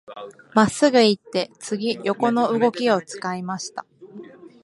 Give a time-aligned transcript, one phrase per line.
[0.55, 3.85] 真っすぐ行って、次、横の動きを使いました。